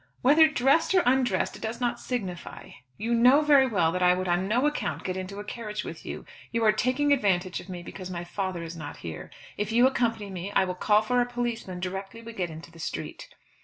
"Whether 0.23 0.47
dressed 0.47 0.95
or 0.95 1.03
undressed 1.05 1.55
it 1.57 1.61
does 1.61 1.79
not 1.79 1.99
signify. 1.99 2.71
You 2.97 3.13
know 3.13 3.41
very 3.41 3.67
well 3.67 3.91
that 3.91 4.01
I 4.01 4.15
would 4.15 4.27
on 4.27 4.47
no 4.47 4.65
account 4.65 5.03
get 5.03 5.15
into 5.15 5.37
a 5.39 5.43
carriage 5.43 5.83
with 5.83 6.07
you. 6.07 6.25
You 6.51 6.63
are 6.65 6.71
taking 6.71 7.13
advantage 7.13 7.59
of 7.59 7.69
me 7.69 7.83
because 7.83 8.09
my 8.09 8.23
father 8.23 8.63
is 8.63 8.75
not 8.75 8.97
here. 8.97 9.29
If 9.57 9.71
you 9.71 9.85
accompany 9.85 10.31
me 10.31 10.51
I 10.53 10.65
will 10.65 10.73
call 10.73 11.03
for 11.03 11.21
a 11.21 11.25
policeman 11.27 11.79
directly 11.81 12.23
we 12.23 12.33
get 12.33 12.49
into 12.49 12.71
the 12.71 12.79
street." 12.79 13.27